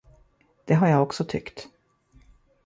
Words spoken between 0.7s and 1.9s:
har jag också tyckt.